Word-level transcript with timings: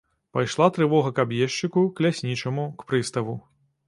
Пайшла 0.31 0.69
трывога 0.77 1.11
к 1.19 1.25
аб'ездчыку, 1.27 1.83
к 1.99 2.05
ляснічаму, 2.05 2.65
к 2.81 2.89
прыставу. 2.93 3.37